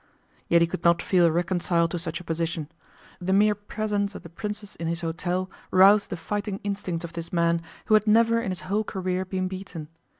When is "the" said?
3.19-3.33, 4.23-4.29, 6.09-6.17